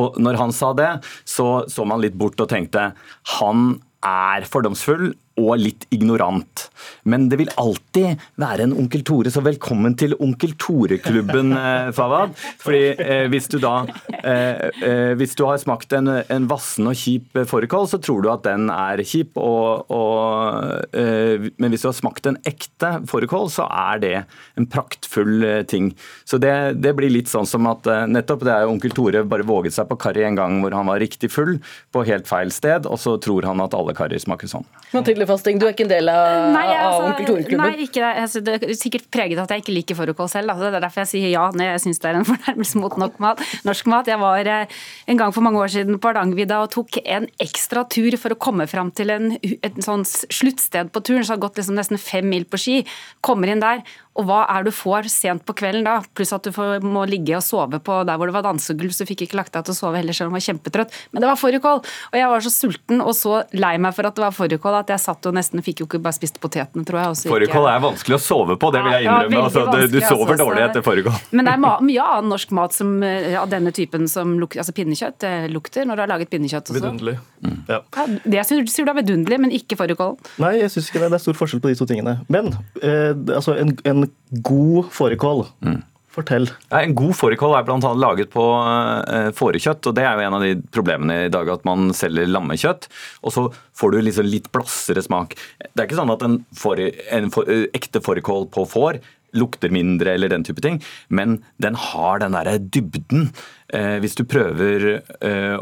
Og 0.00 0.18
når 0.22 0.40
han 0.40 0.54
sa 0.56 0.72
det, 0.76 0.90
så 1.28 1.50
så 1.70 1.86
man 1.88 2.02
litt 2.02 2.18
bort 2.18 2.40
og 2.40 2.50
tenkte 2.50 2.90
han 3.38 3.72
er 4.06 4.46
fordomsfull 4.48 5.10
og 5.38 5.60
litt 5.60 5.86
ignorant. 5.94 6.66
Men 7.08 7.28
det 7.30 7.38
vil 7.40 7.50
alltid 7.60 8.20
være 8.40 8.66
en 8.66 8.74
Onkel 8.80 9.02
Tore, 9.06 9.30
så 9.32 9.42
velkommen 9.44 9.94
til 9.98 10.16
Onkel 10.20 10.54
Tore-klubben, 10.60 11.52
eh, 11.60 11.90
Fawad. 11.96 12.34
Fordi 12.60 12.82
eh, 12.96 13.26
hvis 13.32 13.48
du 13.52 13.58
da 13.62 13.84
eh, 14.22 14.68
eh, 14.82 15.12
Hvis 15.18 15.36
du 15.38 15.44
har 15.48 15.60
smakt 15.60 15.92
en, 15.96 16.10
en 16.20 16.48
vassen 16.50 16.88
og 16.90 16.98
kjip 16.98 17.38
fårikål, 17.50 17.88
så 17.90 18.00
tror 18.02 18.24
du 18.24 18.30
at 18.32 18.44
den 18.46 18.68
er 18.74 19.02
kjip. 19.06 19.38
Og, 19.40 19.90
og, 19.94 20.86
eh, 20.96 21.50
men 21.60 21.72
hvis 21.72 21.86
du 21.86 21.90
har 21.90 21.96
smakt 21.96 22.28
en 22.30 22.40
ekte 22.48 22.92
fårikål, 23.10 23.50
så 23.52 23.68
er 23.70 24.02
det 24.02 24.14
en 24.60 24.68
praktfull 24.70 25.46
eh, 25.46 25.62
ting. 25.68 25.92
Så 26.24 26.40
det, 26.42 26.54
det, 26.82 26.94
blir 26.98 27.12
litt 27.12 27.30
sånn 27.30 27.48
som 27.48 27.68
at 27.70 27.86
nettopp 28.10 28.42
det 28.44 28.54
er 28.54 28.68
Onkel 28.68 28.92
Tore 28.96 29.22
bare 29.28 29.46
våget 29.46 29.76
seg 29.76 29.88
på 29.90 29.98
karri 30.00 30.24
en 30.26 30.38
gang 30.38 30.58
hvor 30.60 30.74
han 30.76 30.88
var 30.90 31.00
riktig 31.00 31.30
full, 31.32 31.56
på 31.94 32.04
helt 32.08 32.28
feil 32.28 32.50
sted, 32.54 32.86
og 32.88 32.98
så 33.00 33.16
tror 33.22 33.46
han 33.48 33.62
at 33.62 33.74
alle 33.76 33.94
karri 33.96 34.18
smaker 34.20 34.50
sånn. 34.50 34.66
Mathilde 34.92 35.19
Fasting, 35.28 35.58
du 35.60 35.66
er 35.66 35.74
ikke 35.74 35.84
en 35.86 35.92
del 35.92 36.10
av, 36.12 36.50
nei, 36.54 36.64
altså, 36.70 36.88
av 36.88 37.06
Onkel 37.08 37.28
Tore-klubben? 37.28 37.62
Nei, 37.66 37.86
ikke 37.86 38.00
det. 38.00 38.10
Altså, 38.22 38.42
det 38.46 38.54
er 38.56 38.74
sikkert 38.78 39.08
preget 39.12 39.38
av 39.38 39.44
at 39.44 39.54
jeg 39.54 39.64
ikke 39.64 39.74
liker 39.74 39.98
fårikål 39.98 40.30
selv. 40.32 40.52
Altså, 40.54 40.68
det 40.68 40.78
er 40.78 40.84
derfor 40.86 41.02
jeg 41.04 41.10
sier 41.12 41.32
ja 41.32 41.46
når 41.50 41.72
jeg 41.72 41.82
syns 41.86 42.02
det 42.02 42.10
er 42.10 42.20
en 42.20 42.28
fornærmelse 42.32 42.82
mot 42.82 42.98
mat, 43.00 43.44
norsk 43.68 43.90
mat. 43.92 44.10
Jeg 44.10 44.22
var 44.22 44.52
eh, 44.54 44.80
en 45.12 45.22
gang 45.22 45.34
for 45.36 45.46
mange 45.46 45.62
år 45.62 45.72
siden 45.74 46.00
på 46.00 46.10
Hardangervidda 46.10 46.60
og 46.64 46.72
tok 46.76 47.00
en 47.04 47.28
ekstra 47.42 47.84
tur 47.90 48.16
for 48.20 48.36
å 48.36 48.40
komme 48.40 48.68
fram 48.70 48.92
til 48.96 49.14
en, 49.14 49.32
et 49.40 49.82
sånn 49.84 50.06
sluttsted 50.08 50.92
på 50.94 51.04
turen. 51.04 51.26
Så 51.26 51.34
hadde 51.34 51.46
gått 51.46 51.60
liksom 51.60 51.78
nesten 51.78 52.00
fem 52.00 52.28
mil 52.30 52.46
på 52.48 52.60
ski. 52.60 52.78
Kommer 53.24 53.52
inn 53.52 53.64
der, 53.64 53.84
og 54.18 54.26
hva 54.26 54.40
er 54.50 54.64
det 54.64 54.72
du 54.72 54.76
får 54.76 55.06
sent 55.12 55.44
på 55.46 55.54
kvelden 55.56 55.86
da? 55.86 56.00
Pluss 56.18 56.32
at 56.34 56.44
du 56.44 56.50
får, 56.54 56.82
må 56.82 57.04
ligge 57.08 57.36
og 57.38 57.44
sove 57.46 57.78
på 57.84 58.00
der 58.08 58.18
hvor 58.18 58.28
det 58.28 58.34
var 58.34 58.44
dansegulv, 58.44 58.92
så 58.92 59.06
du 59.06 59.10
fikk 59.10 59.24
ikke 59.26 59.38
lagt 59.38 59.54
deg 59.54 59.66
til 59.66 59.74
å 59.74 59.78
sove 59.78 60.00
heller, 60.00 60.16
selv 60.16 60.28
om 60.28 60.34
du 60.34 60.38
var 60.40 60.46
kjempetrøtt. 60.48 60.96
Men 61.14 61.24
det 61.24 61.30
var 61.30 61.38
fårikål! 61.40 61.82
Og 62.10 62.16
jeg 62.18 62.32
var 62.32 62.44
så 62.44 62.52
sulten 62.52 63.04
og 63.04 63.12
så 63.16 63.36
lei 63.54 63.72
meg 63.80 63.94
for 63.96 64.08
at 64.08 64.18
det 64.18 64.24
var 64.24 64.34
fårikål 64.34 64.80
at 64.82 64.90
jeg 64.92 65.04
satt 65.04 65.30
og 65.30 65.36
nesten 65.38 65.64
fikk 65.64 65.84
jo 65.84 65.88
ikke 65.88 66.02
bare 66.02 66.18
spist 66.18 66.40
potetene, 66.42 66.84
tror 66.88 67.00
jeg. 67.00 67.30
Fårikål 67.30 67.68
er 67.70 67.84
vanskelig 67.86 68.18
å 68.18 68.22
sove 68.24 68.58
på, 68.60 68.72
det 68.74 68.82
vil 68.84 68.96
jeg 68.96 69.06
innrømme. 69.06 69.38
Ja, 69.38 69.44
altså, 69.46 69.64
du, 69.70 69.86
du, 69.86 70.00
sover 70.02 70.34
altså, 70.34 70.44
dårlig 70.44 70.66
etter 70.66 70.84
fårikål. 70.86 71.20
Men 71.30 71.48
det 71.48 71.54
er 71.54 71.86
mye 71.92 72.08
annen 72.10 72.34
norsk 72.34 72.54
mat 72.58 72.76
som, 72.76 72.92
eh, 73.06 73.38
av 73.40 73.48
denne 73.52 73.72
typen 73.76 74.08
som 74.10 74.36
lukter 74.40 74.60
Altså 74.60 74.74
pinnekjøtt 74.76 75.24
lukter 75.48 75.86
når 75.88 75.96
du 75.96 76.02
har 76.02 76.10
laget 76.10 76.30
pinnekjøtt 76.32 76.68
også. 76.68 76.76
Vidunderlig. 76.76 77.14
Mm. 77.40 77.56
Ja. 77.70 77.78
Ja, 77.96 78.04
det 78.34 78.42
syns 78.48 78.74
du 78.76 78.82
er 78.82 78.96
vidunderlig, 78.98 79.38
men 79.46 79.54
ikke 79.54 79.78
fårikålen. 79.78 80.18
Nei, 80.42 80.56
jeg 80.58 80.72
syns 80.74 80.90
ikke 80.90 81.04
det. 81.04 81.12
Det 81.14 81.20
er 81.20 81.22
stor 81.22 81.38
forskjell 81.38 81.62
på 81.64 81.70
de 81.70 81.78
to 81.78 81.86
tingene. 81.88 82.16
Men 82.32 82.50
eh, 82.82 83.14
altså 83.38 83.54
en, 83.56 83.72
en 83.88 83.99
god 84.46 84.90
fårikål. 84.94 85.44
Mm. 85.66 85.80
Fortell. 86.10 86.48
En 86.74 86.94
god 86.98 87.14
fårikål 87.14 87.52
er 87.54 87.66
bl.a. 87.68 87.90
laget 87.94 88.32
på 88.32 88.42
uh, 88.42 89.28
fårekjøtt. 89.36 89.86
og 89.86 89.94
Det 89.94 90.02
er 90.02 90.18
jo 90.18 90.24
en 90.26 90.36
av 90.40 90.42
de 90.42 90.56
problemene 90.74 91.18
i 91.28 91.30
dag 91.30 91.48
at 91.54 91.62
man 91.68 91.92
selger 91.94 92.26
lammekjøtt. 92.26 92.88
Og 93.22 93.34
så 93.34 93.44
får 93.78 93.94
du 93.94 94.00
liksom 94.02 94.26
litt 94.26 94.50
blassere 94.50 95.04
smak. 95.06 95.36
Det 95.62 95.78
er 95.78 95.86
ikke 95.86 96.00
sånn 96.00 96.14
at 96.16 96.26
en, 96.26 96.40
for, 96.58 96.82
en 96.82 97.30
for, 97.34 97.46
ekte 97.70 98.02
fårikål 98.02 98.50
på 98.50 98.66
får 98.72 98.98
lukter 99.38 99.70
mindre 99.70 100.16
eller 100.16 100.32
den 100.32 100.42
type 100.42 100.58
ting, 100.58 100.80
men 101.06 101.36
den 101.62 101.76
har 101.78 102.18
den 102.18 102.34
derre 102.34 102.56
dybden. 102.58 103.28
Uh, 103.70 104.02
hvis 104.02 104.18
du 104.18 104.24
prøver 104.26 104.90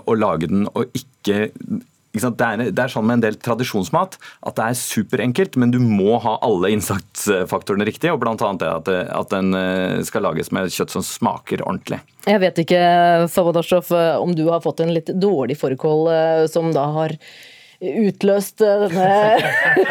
å 0.09 0.17
lage 0.17 0.49
den 0.49 0.65
og 0.73 0.97
ikke 0.97 1.51
det 2.13 2.45
er, 2.45 2.63
det 2.73 2.83
er, 2.83 2.91
sånn 2.91 3.07
med 3.07 3.19
en 3.19 3.25
del 3.27 3.37
tradisjonsmat 3.43 4.17
at 4.49 4.57
det 4.57 4.65
er 4.65 4.79
superenkelt, 4.81 5.59
men 5.61 5.73
du 5.75 5.79
må 5.83 6.17
ha 6.25 6.39
alle 6.45 6.71
innsatsfaktorene 6.75 7.87
riktig. 7.89 8.11
og 8.13 8.23
Bl.a. 8.23 8.35
det 8.37 8.71
at, 8.71 8.89
at 8.89 9.35
den 9.35 9.53
eh, 9.55 10.01
skal 10.09 10.25
lages 10.25 10.51
med 10.55 10.73
kjøtt 10.73 10.95
som 10.97 11.05
smaker 11.05 11.63
ordentlig. 11.67 12.01
Jeg 12.29 12.41
vet 12.43 12.59
ikke 12.65 12.81
Fawad 13.33 13.61
om 14.19 14.35
du 14.37 14.49
har 14.49 14.65
fått 14.65 14.81
en 14.85 14.93
litt 14.95 15.13
dårlig 15.15 15.59
fårikål 15.61 16.11
eh, 16.13 16.43
som 16.51 16.73
da 16.75 16.89
har 16.97 17.17
utløst 17.79 18.63
eh, 18.67 18.85
denne 18.89 19.09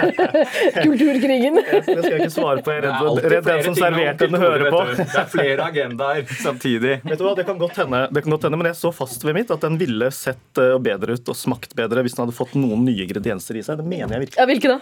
kulturkrigen? 0.84 1.60
Det 1.63 1.84
skal 1.86 2.12
jeg 2.12 2.22
ikke 2.25 2.34
svare 2.36 2.63
på. 2.66 2.74
Jeg 2.75 2.84
er 2.84 2.88
redd, 2.89 3.22
redd 3.31 3.48
den 3.48 3.63
som 3.69 3.78
serverte 3.80 4.28
den, 4.28 4.39
hører 4.42 4.72
på. 4.74 4.81
Det 5.00 5.07
er 5.07 5.30
flere 5.31 5.68
agendaer 5.72 6.34
samtidig. 6.45 6.98
Vet 7.07 7.22
du 7.22 7.25
hva, 7.28 7.36
Det 7.38 7.48
kan 7.48 7.62
godt 7.62 7.80
hende, 7.84 8.04
det 8.12 8.25
kan 8.25 8.36
godt 8.36 8.48
hende 8.50 8.60
men 8.60 8.72
jeg 8.72 8.80
så 8.81 8.92
fast 8.95 9.24
ved 9.24 9.38
mitt 9.38 9.54
at 9.54 9.63
den 9.63 9.80
ville 9.80 10.12
sett 10.16 10.62
eh, 10.62 10.75
bedre 10.84 11.16
ut 11.16 11.31
og 11.31 11.39
smakt 11.39 11.78
bedre 11.78 12.04
hvis 12.04 12.18
den 12.18 12.25
hadde 12.25 12.36
fått 12.38 12.57
noen 12.60 12.84
nye 12.88 13.06
ingredienser 13.07 13.60
i 13.60 13.63
seg. 13.66 13.80
Det 13.80 13.88
mener 13.88 14.18
jeg 14.18 14.28
virkelig. 14.28 14.42
Ja, 14.42 14.50
hvilke 14.51 14.75
da? 14.75 14.80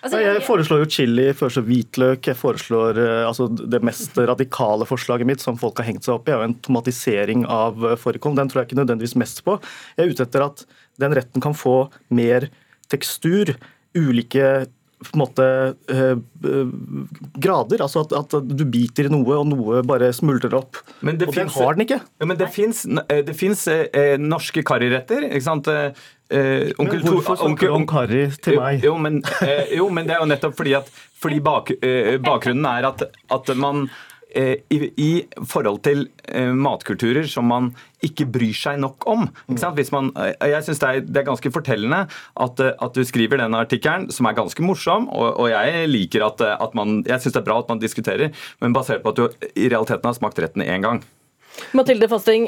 Altså, 0.00 0.20
jeg 0.24 0.40
foreslår 0.46 0.82
jo 0.82 0.88
chili, 0.88 1.26
jeg 1.28 1.36
foreslår 1.36 1.66
hvitløk. 1.66 2.28
Jeg 2.30 2.38
foreslår 2.40 3.00
eh, 3.02 3.24
altså, 3.28 3.50
Det 3.52 3.82
mest 3.84 4.16
radikale 4.16 4.88
forslaget 4.88 5.28
mitt 5.28 5.44
som 5.44 5.58
folk 5.60 5.82
har 5.82 5.90
hengt 5.90 6.06
seg 6.06 6.16
opp 6.16 6.28
i, 6.28 6.32
er 6.32 6.40
jo 6.40 6.48
en 6.48 6.56
tomatisering 6.64 7.44
av 7.44 7.84
fårikål. 8.00 8.38
Den 8.38 8.48
tror 8.50 8.62
jeg 8.62 8.70
ikke 8.70 8.80
nødvendigvis 8.80 9.18
mest 9.20 9.44
på. 9.44 9.58
Jeg 9.98 10.06
er 10.06 10.14
ute 10.14 10.24
etter 10.24 10.46
at 10.46 10.64
den 11.00 11.16
retten 11.16 11.44
kan 11.44 11.56
få 11.56 11.76
mer 12.16 12.48
tekstur, 12.90 13.54
ulike 13.96 14.66
på 15.00 15.16
en 15.16 15.22
måte 15.22 15.46
eh, 15.88 16.14
grader. 17.40 17.82
Altså 17.84 18.04
at, 18.04 18.14
at, 18.18 18.36
du 18.44 18.64
biter 18.68 19.08
i 19.08 19.12
noe, 19.12 19.40
og 19.40 19.48
noe 19.48 19.82
bare 19.86 20.12
smuldrer 20.16 20.56
opp. 20.58 20.80
Men 21.06 21.20
det 21.20 21.30
og 21.30 21.36
finnes, 21.36 21.54
den 21.56 21.66
har 21.66 21.76
den 21.76 21.86
ikke. 21.86 22.00
Ja, 22.20 22.30
men 22.30 22.40
det 22.40 22.50
fins 23.38 23.64
eh, 23.70 23.86
eh, 23.96 24.16
norske 24.20 24.64
karriretter. 24.66 25.28
ikke 25.30 25.46
sant? 25.46 25.70
Eh, 25.70 26.70
onkel, 26.78 27.00
men 27.00 27.16
hvorfor 27.16 27.40
snakker 27.40 27.72
du 27.72 27.78
om 27.80 27.88
karri 27.90 28.26
til 28.42 28.60
meg? 28.60 28.84
Jo, 28.86 28.94
men, 29.00 29.22
eh, 29.46 29.74
jo, 29.78 29.88
men, 29.90 30.06
det 30.06 30.18
er 30.18 30.22
jo 30.22 30.30
nettopp 30.30 30.60
fordi 30.60 30.76
at 30.78 30.92
fordi 31.20 31.40
bak, 31.44 31.74
eh, 31.84 32.14
bakgrunnen 32.22 32.64
er 32.70 32.86
at, 32.88 33.02
at 33.34 33.50
man 33.58 33.84
Eh, 33.84 34.09
i, 34.36 34.78
i, 35.00 35.10
forhold 35.48 35.80
til 35.86 36.04
eh, 36.28 36.50
matkulturer 36.54 37.26
som 37.30 37.48
man 37.50 37.70
ikke 38.04 38.26
bryr 38.30 38.56
seg 38.56 38.80
nok 38.82 39.06
om. 39.10 39.26
Man, 39.50 40.10
eh, 40.14 40.50
jeg 40.52 40.66
synes 40.66 40.82
det 40.82 40.90
er, 40.92 41.26
ganske 41.26 41.52
fortellende 41.52 42.04
at, 42.06 42.60
at, 42.70 42.94
du 42.94 43.04
skriver 43.06 43.42
den 43.42 43.56
artikkelen, 43.58 44.08
som 44.14 44.28
er 44.28 44.38
ganske 44.38 44.64
morsom, 44.64 45.08
og, 45.10 45.40
og 45.40 45.50
jeg 45.52 45.88
liker 45.90 46.26
at, 46.26 46.42
at 46.56 46.74
man 46.78 47.00
Jeg 47.06 47.22
syns 47.22 47.36
det 47.36 47.42
er 47.42 47.48
bra 47.48 47.60
at 47.60 47.70
man 47.70 47.82
diskuterer, 47.82 48.34
men 48.60 48.74
basert 48.76 49.02
på 49.04 49.12
at 49.12 49.20
du 49.20 49.48
i 49.54 49.68
realiteten 49.68 50.06
har 50.06 50.16
smakt 50.16 50.40
retten 50.42 50.64
én 50.64 50.84
gang. 50.84 51.02
Mathilde 51.76 52.06
Fasting, 52.08 52.46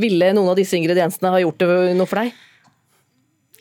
ville 0.00 0.30
noen 0.32 0.52
av 0.52 0.56
disse 0.56 0.78
ingrediensene 0.78 1.32
ha 1.34 1.40
gjort 1.42 1.58
det 1.60 1.96
noe 1.98 2.08
for 2.08 2.22
deg? 2.22 2.36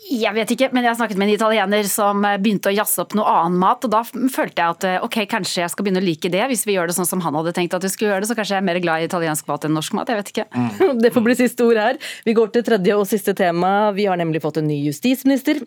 Jeg 0.07 0.31
vet 0.37 0.51
ikke, 0.53 0.69
men 0.71 0.85
jeg 0.85 0.93
har 0.93 0.97
snakket 0.99 1.19
med 1.19 1.27
en 1.27 1.33
italiener 1.35 1.87
som 1.91 2.23
eh, 2.23 2.37
begynte 2.39 2.71
å 2.71 2.75
jazze 2.75 3.01
opp 3.03 3.15
noe 3.17 3.27
annen 3.27 3.57
mat. 3.59 3.83
og 3.83 3.91
Da 3.91 4.03
følte 4.05 4.61
jeg 4.61 4.75
at 4.75 4.85
eh, 4.87 4.99
ok, 5.03 5.17
kanskje 5.31 5.63
jeg 5.63 5.73
skal 5.73 5.83
begynne 5.83 5.99
å 5.99 6.05
like 6.05 6.31
det, 6.31 6.43
hvis 6.51 6.63
vi 6.67 6.77
gjør 6.77 6.87
det 6.87 6.95
sånn 6.95 7.09
som 7.09 7.23
han 7.25 7.35
hadde 7.35 7.51
tenkt 7.57 7.75
at 7.75 7.83
vi 7.83 7.91
skulle 7.91 8.13
gjøre 8.13 8.23
det. 8.23 8.29
Så 8.29 8.37
kanskje 8.37 8.55
jeg 8.55 8.63
er 8.63 8.67
mer 8.69 8.79
glad 8.83 9.03
i 9.03 9.09
italiensk 9.09 9.49
mat 9.51 9.67
enn 9.67 9.75
norsk 9.75 9.97
mat. 9.97 10.11
Jeg 10.11 10.21
vet 10.21 10.31
ikke. 10.33 10.47
Mm. 10.53 11.01
Det 11.03 11.11
får 11.15 11.25
bli 11.25 11.37
siste 11.39 11.67
ord 11.67 11.81
her. 11.81 11.99
Vi 12.27 12.37
går 12.37 12.53
til 12.55 12.67
tredje 12.69 12.99
og 12.99 13.09
siste 13.09 13.35
tema. 13.37 13.73
Vi 13.97 14.07
har 14.07 14.19
nemlig 14.19 14.43
fått 14.45 14.61
en 14.61 14.69
ny 14.69 14.79
justisminister. 14.85 15.59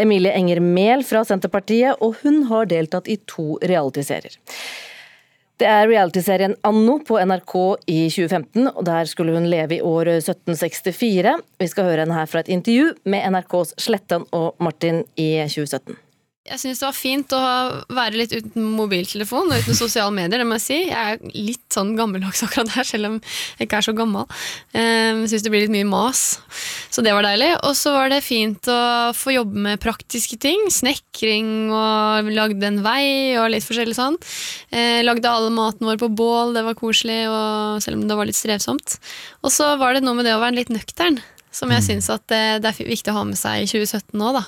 Emilie 0.00 0.36
Enger 0.38 0.62
Mehl 0.62 1.02
fra 1.06 1.24
Senterpartiet, 1.26 1.98
og 1.98 2.20
hun 2.22 2.44
har 2.52 2.70
deltatt 2.70 3.10
i 3.10 3.18
to 3.30 3.56
realityserier. 3.64 4.38
Det 5.60 5.68
er 5.68 5.90
realityserien 5.90 6.54
Anno 6.64 6.94
på 7.04 7.18
NRK 7.20 7.54
i 7.92 7.98
2015, 8.08 8.70
og 8.70 8.84
der 8.88 9.04
skulle 9.04 9.34
hun 9.36 9.48
leve 9.52 9.76
i 9.76 9.82
år 9.84 10.08
1764. 10.14 11.34
Vi 11.60 11.68
skal 11.68 11.84
høre 11.84 12.06
henne 12.06 12.16
her 12.16 12.30
fra 12.30 12.40
et 12.40 12.48
intervju 12.48 12.94
med 13.04 13.26
NRKs 13.34 13.74
Sletten 13.76 14.24
og 14.32 14.54
Martin 14.56 15.02
i 15.20 15.34
2017. 15.44 15.98
Jeg 16.48 16.56
syns 16.56 16.78
det 16.80 16.86
var 16.86 16.96
fint 16.96 17.32
å 17.36 17.40
være 17.92 18.16
litt 18.16 18.30
uten 18.32 18.64
mobiltelefon 18.72 19.50
og 19.52 19.60
uten 19.60 19.76
sosiale 19.76 20.10
medier. 20.16 20.40
det 20.40 20.46
må 20.48 20.56
Jeg 20.56 20.64
si. 20.64 20.78
Jeg 20.88 21.18
er 21.18 21.34
litt 21.36 21.66
sånn 21.68 21.90
gammeldags 21.98 22.40
akkurat 22.46 22.70
der, 22.72 22.86
selv 22.88 23.08
om 23.10 23.18
jeg 23.20 23.66
ikke 23.66 23.76
er 23.76 23.84
så 23.84 23.92
gammel. 23.92 24.24
Jeg 24.72 25.26
syns 25.28 25.44
det 25.44 25.50
blir 25.52 25.66
litt 25.66 25.74
mye 25.74 25.84
mas, 25.84 26.40
så 26.88 27.04
det 27.04 27.12
var 27.12 27.28
deilig. 27.28 27.50
Og 27.68 27.76
så 27.76 27.92
var 27.92 28.08
det 28.08 28.22
fint 28.24 28.70
å 28.72 29.12
få 29.12 29.34
jobbe 29.36 29.66
med 29.66 29.82
praktiske 29.84 30.38
ting. 30.40 30.64
Snekring 30.72 31.68
og 31.76 32.30
lagde 32.32 32.70
en 32.70 32.80
vei 32.86 33.36
og 33.36 33.50
litt 33.52 33.66
forskjellig 33.66 33.98
sånn. 33.98 34.16
Jeg 34.72 35.04
lagde 35.04 35.28
alle 35.28 35.52
maten 35.52 35.90
vår 35.90 36.00
på 36.00 36.08
bål, 36.08 36.54
det 36.56 36.64
var 36.64 36.78
koselig, 36.78 37.20
og 37.28 37.84
selv 37.84 38.00
om 38.00 38.06
det 38.08 38.16
var 38.16 38.30
litt 38.30 38.38
strevsomt. 38.40 38.96
Og 39.44 39.52
så 39.52 39.74
var 39.76 39.92
det 39.92 40.06
noe 40.08 40.16
med 40.16 40.24
det 40.24 40.38
å 40.38 40.40
være 40.40 40.56
litt 40.62 40.72
nøktern, 40.72 41.20
som 41.52 41.68
jeg 41.76 41.84
syns 41.84 42.08
det, 42.32 42.64
det 42.64 42.72
er 42.72 42.80
viktig 42.80 43.12
å 43.12 43.18
ha 43.20 43.26
med 43.28 43.36
seg 43.36 43.66
i 43.66 43.68
2017 43.68 44.16
nå, 44.16 44.32
da. 44.40 44.46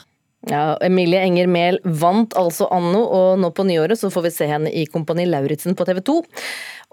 Ja, 0.51 0.77
Emilie 0.83 1.21
Enger 1.23 1.47
Mehl 1.47 1.79
vant 1.85 2.35
altså 2.39 2.67
anno, 2.75 3.05
og 3.07 3.39
nå 3.39 3.53
på 3.55 3.67
nyåret 3.67 4.01
så 4.01 4.11
får 4.11 4.27
vi 4.27 4.33
se 4.35 4.49
henne 4.51 4.73
i 4.75 4.87
Kompani 4.91 5.27
Lauritzen 5.29 5.77
på 5.79 5.87
TV 5.87 6.01
2. 6.03 6.17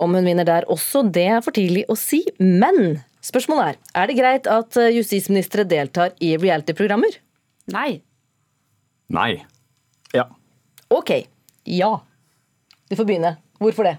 Om 0.06 0.18
hun 0.20 0.28
vinner 0.30 0.46
der 0.48 0.68
også, 0.70 1.02
det 1.10 1.26
er 1.34 1.42
for 1.46 1.56
tidlig 1.56 1.88
å 1.90 1.98
si. 1.98 2.22
Men 2.38 3.00
spørsmålet 3.26 3.74
er 3.74 4.04
er 4.04 4.12
det 4.12 4.20
greit 4.20 4.50
at 4.52 4.78
eh, 4.80 4.94
justisministre 5.00 5.66
deltar 5.68 6.14
i 6.24 6.36
reality-programmer? 6.38 7.18
Nei. 7.74 8.02
Nei. 9.10 9.32
Ja. 10.14 10.30
Ok. 10.94 11.16
Ja. 11.66 11.96
Du 12.90 12.96
får 12.96 13.10
begynne. 13.10 13.36
Hvorfor 13.60 13.90
det? 13.90 13.98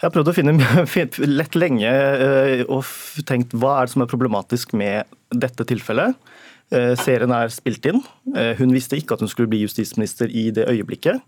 Jeg 0.00 0.08
har 0.08 0.12
prøvd 0.14 0.32
å 0.32 0.36
finne 0.36 0.56
lett 1.38 1.56
lenge 1.60 1.88
eh, 1.92 2.62
og 2.64 2.88
tenkt 3.28 3.52
hva 3.52 3.76
er 3.76 3.88
det 3.88 3.92
som 3.92 4.04
er 4.04 4.10
problematisk 4.10 4.72
med 4.72 5.04
dette 5.36 5.68
tilfellet. 5.68 6.16
Eh, 6.70 6.92
serien 6.98 7.32
er 7.34 7.50
spilt 7.50 7.86
inn. 7.90 7.98
Eh, 8.30 8.54
hun 8.60 8.70
visste 8.74 8.98
ikke 8.98 9.16
at 9.16 9.24
hun 9.24 9.30
skulle 9.30 9.50
bli 9.50 9.64
justisminister 9.64 10.30
i 10.30 10.50
det 10.54 10.68
øyeblikket. 10.70 11.18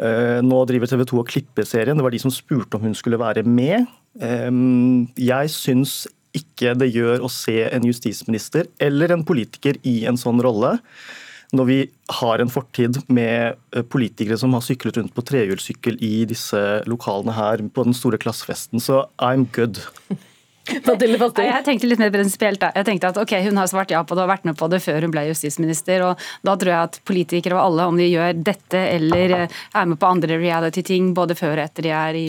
Eh, 0.00 0.40
nå 0.42 0.62
driver 0.66 0.90
TV 0.90 1.04
2 1.10 1.20
og 1.20 1.28
klipper 1.28 1.68
serien. 1.68 1.96
Det 1.98 2.06
var 2.06 2.14
de 2.14 2.22
som 2.22 2.32
spurte 2.32 2.78
om 2.78 2.86
hun 2.88 2.96
skulle 2.96 3.20
være 3.20 3.44
med. 3.44 3.86
Jeg 4.14 5.50
syns 5.50 6.06
ikke 6.34 6.72
det 6.78 6.92
gjør 6.94 7.24
å 7.26 7.30
se 7.30 7.56
en 7.66 7.84
justisminister 7.86 8.68
eller 8.82 9.10
en 9.10 9.24
politiker 9.26 9.78
i 9.82 10.04
en 10.06 10.18
sånn 10.18 10.38
rolle 10.42 10.76
når 11.54 11.66
vi 11.66 11.78
har 12.20 12.42
en 12.42 12.50
fortid 12.50 13.00
med 13.10 13.58
politikere 13.90 14.38
som 14.38 14.54
har 14.54 14.62
syklet 14.62 14.98
rundt 14.98 15.14
på 15.14 15.22
trehjulssykkel 15.26 15.98
i 16.02 16.24
disse 16.30 16.62
lokalene 16.90 17.34
her 17.34 17.62
på 17.74 17.86
den 17.86 17.94
store 17.94 18.18
klassefesten. 18.18 18.82
Så 18.82 19.04
I'm 19.18 19.46
good. 19.54 19.82
Jeg 20.72 21.64
tenkte 21.66 21.88
litt 21.88 22.00
mer 22.00 22.12
prinsipielt. 22.12 22.62
Jeg 22.72 22.86
tenkte 22.88 23.10
at 23.12 23.18
ok, 23.20 23.32
Hun 23.44 23.58
har 23.60 23.68
svart 23.68 23.90
ja 23.92 24.00
på 24.04 24.16
det 24.16 24.22
og 24.24 24.30
vært 24.30 24.46
med 24.48 24.56
på 24.56 24.68
det 24.72 24.80
før 24.80 25.04
hun 25.04 25.12
ble 25.12 25.26
justisminister. 25.28 26.00
og 26.06 26.20
Da 26.46 26.54
tror 26.56 26.72
jeg 26.72 26.88
at 26.88 27.00
politikere 27.04 27.58
og 27.58 27.64
alle, 27.66 27.88
om 27.90 27.98
de 28.00 28.06
gjør 28.08 28.32
dette 28.46 28.80
eller 28.94 29.34
eh, 29.36 29.58
er 29.76 29.90
med 29.90 30.00
på 30.00 30.08
andre 30.08 30.38
reality-ting 30.40 31.12
både 31.16 31.36
før 31.36 31.58
og 31.58 31.64
etter 31.66 31.84
de 31.84 31.92
er 31.92 32.16
i 32.16 32.28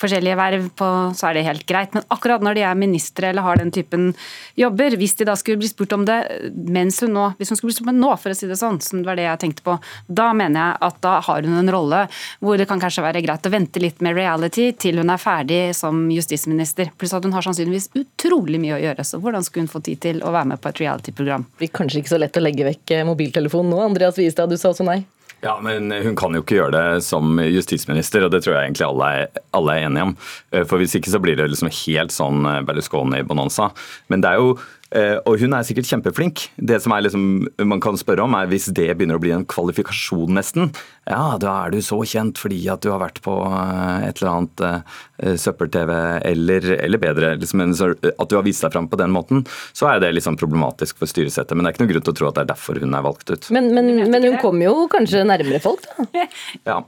forskjellige 0.00 0.38
verv, 0.40 0.70
på, 0.74 0.88
så 1.14 1.28
er 1.28 1.36
det 1.36 1.44
helt 1.48 1.66
greit. 1.68 1.92
Men 1.96 2.06
akkurat 2.14 2.44
når 2.44 2.56
de 2.56 2.64
er 2.64 2.80
ministre 2.80 3.28
eller 3.30 3.44
har 3.44 3.60
den 3.60 3.72
typen 3.74 4.12
jobber, 4.56 4.96
hvis 4.96 5.18
de 5.20 5.28
da 5.28 5.36
skulle 5.36 5.60
bli 5.60 5.68
spurt 5.68 5.92
om 5.96 6.06
det 6.08 6.18
mens 6.54 7.02
hun 7.04 7.12
nå, 7.14 7.26
hvis 7.38 7.52
hun 7.52 7.60
skulle 7.60 7.72
bli 7.72 7.76
spurt 7.76 7.90
om 7.90 7.92
det 7.92 8.00
nå, 8.00 8.14
for 8.22 8.32
å 8.32 8.38
si 8.38 8.48
det 8.48 8.58
sånn, 8.60 8.80
som 8.84 9.02
det 9.02 9.10
var 9.10 9.20
det 9.20 9.28
jeg 9.28 9.42
tenkte 9.44 9.66
på, 9.66 9.76
da 10.08 10.30
mener 10.32 10.60
jeg 10.60 10.80
at 10.88 11.00
da 11.04 11.18
har 11.28 11.44
hun 11.44 11.60
en 11.60 11.72
rolle 11.74 12.04
hvor 12.40 12.56
det 12.56 12.68
kan 12.70 12.80
kanskje 12.80 13.04
være 13.04 13.22
greit 13.26 13.44
å 13.44 13.52
vente 13.52 13.82
litt 13.82 14.00
med 14.04 14.16
reality 14.16 14.70
til 14.72 15.02
hun 15.02 15.12
er 15.12 15.20
ferdig 15.20 15.62
som 15.76 16.06
justisminister. 16.12 16.88
Pluss 16.96 17.12
at 17.16 17.26
hun 17.26 17.36
har 17.36 17.44
sannsynligvis 17.44 17.73
sannsynligvis 17.74 18.14
utrolig 18.24 18.60
mye 18.60 18.76
å 18.76 18.82
gjøre, 18.82 19.04
så 19.04 19.18
hvordan 19.20 19.44
skulle 19.44 19.64
hun 19.64 19.72
få 19.72 19.82
tid 19.84 20.00
til 20.00 20.22
å 20.22 20.32
være 20.34 20.52
med 20.52 20.60
på 20.60 20.70
et 20.70 20.80
reality-program? 20.80 21.46
Det 21.50 21.58
blir 21.62 21.74
kanskje 21.74 22.00
ikke 22.00 22.14
så 22.14 22.20
lett 22.20 22.36
å 22.36 22.44
legge 22.44 22.68
vekk 22.68 22.94
eh, 22.94 23.04
mobiltelefonen 23.08 23.70
nå, 23.72 23.82
Andreas 23.82 24.18
Wiestad, 24.18 24.50
du 24.50 24.58
sa 24.58 24.72
også 24.72 24.86
nei? 24.86 25.04
Ja, 25.44 25.58
men 25.60 25.90
Hun 25.90 26.16
kan 26.16 26.32
jo 26.32 26.40
ikke 26.40 26.56
gjøre 26.56 26.72
det 26.72 27.02
som 27.04 27.36
justisminister, 27.38 28.24
og 28.24 28.32
det 28.32 28.44
tror 28.44 28.56
jeg 28.56 28.70
egentlig 28.70 28.86
alle 28.86 29.10
er, 29.12 29.42
alle 29.52 29.74
er 29.74 29.88
enige 29.88 30.06
om. 30.08 30.14
Eh, 30.52 30.64
for 30.64 30.80
Hvis 30.80 30.96
ikke 30.96 31.12
så 31.12 31.20
blir 31.20 31.36
det 31.36 31.50
liksom 31.50 31.68
helt 31.68 32.14
sånn 32.14 32.46
eh, 32.48 32.62
Berlusconi-bonanza. 32.64 33.70
Men 34.08 34.24
det 34.24 34.32
er 34.32 34.40
jo 34.40 34.56
Eh, 34.83 34.83
og 34.94 35.40
hun 35.42 35.54
er 35.56 35.64
sikkert 35.66 35.88
kjempeflink. 35.90 36.44
Det 36.54 36.76
som 36.82 36.92
liksom, 36.94 37.24
man 37.66 37.80
kan 37.82 37.96
spørre 37.98 38.22
om, 38.22 38.34
er 38.38 38.50
hvis 38.50 38.68
det 38.76 38.92
begynner 38.94 39.18
å 39.18 39.22
bli 39.22 39.32
en 39.34 39.46
kvalifikasjon, 39.50 40.34
nesten. 40.36 40.70
Ja, 41.08 41.34
da 41.40 41.54
er 41.64 41.74
du 41.74 41.80
så 41.84 41.98
kjent 42.06 42.38
fordi 42.40 42.60
at 42.72 42.84
du 42.84 42.92
har 42.92 43.00
vært 43.02 43.18
på 43.24 43.34
eh, 43.44 44.06
et 44.06 44.20
eller 44.20 44.30
annet 44.30 44.62
uh, 44.64 45.34
søppel-TV, 45.40 45.92
eller, 46.30 46.68
eller, 46.78 47.02
bedre, 47.02 47.32
liksom, 47.40 47.64
at 47.64 48.30
du 48.30 48.36
har 48.38 48.46
vist 48.46 48.64
deg 48.64 48.74
fram 48.76 48.88
på 48.90 49.00
den 49.00 49.12
måten. 49.14 49.42
Så 49.76 49.88
er 49.90 50.02
det 50.04 50.12
liksom 50.14 50.38
problematisk 50.40 51.02
for 51.02 51.10
styresettet. 51.10 51.56
Men 51.56 51.66
det 51.66 51.72
er 51.72 51.76
ikke 51.76 51.84
noen 51.84 51.92
grunn 51.94 52.06
til 52.06 52.14
å 52.14 52.18
tro 52.20 52.30
at 52.30 52.38
det 52.38 52.44
er 52.46 52.52
derfor 52.54 52.80
hun 52.80 52.96
er 52.96 53.06
valgt 53.08 53.34
ut. 53.34 53.50
Men, 53.54 53.72
men, 53.76 53.90
men 54.12 54.28
hun 54.30 54.38
kommer 54.42 54.70
jo 54.70 54.86
kanskje 54.92 55.26
nærmere 55.28 55.62
folk, 55.64 55.84
da? 55.90 56.28
Ja, 56.70 56.78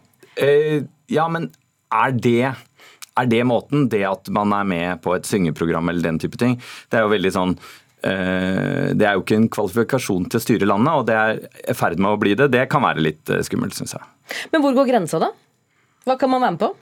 ja 1.10 1.26
men 1.32 1.50
er 1.94 2.14
det 2.14 2.52
er 3.16 3.28
det 3.32 3.40
måten? 3.48 3.86
Det 3.88 4.02
at 4.04 4.28
man 4.32 4.52
er 4.52 4.66
med 4.68 5.02
på 5.04 5.14
et 5.16 5.28
syngeprogram 5.28 5.88
eller 5.88 6.04
den 6.04 6.20
type 6.20 6.36
ting? 6.40 6.58
Det 6.92 6.98
er 6.98 7.06
jo 7.06 7.12
veldig 7.14 7.32
sånn 7.32 7.54
Eh, 7.56 7.85
det 8.96 9.06
er 9.06 9.16
jo 9.16 9.24
ikke 9.24 9.38
en 9.40 9.48
kvalifikasjon 9.52 10.28
til 10.30 10.40
å 10.40 10.44
styre 10.44 10.68
landet, 10.68 10.92
og 10.94 11.06
det 11.08 11.16
er 11.16 11.40
i 11.72 11.76
ferd 11.76 12.00
med 12.02 12.14
å 12.14 12.20
bli 12.20 12.34
det. 12.38 12.50
Det 12.54 12.66
kan 12.72 12.84
være 12.84 13.04
litt 13.04 13.32
eh, 13.32 13.42
skummelt, 13.46 13.76
syns 13.76 13.96
jeg. 13.96 14.08
Men 14.52 14.64
hvor 14.64 14.76
går 14.76 14.90
grensa, 14.90 15.20
da? 15.22 15.32
Hva 16.06 16.18
kan 16.20 16.30
man 16.32 16.44
være 16.44 16.56
med 16.56 16.62
på? 16.62 16.72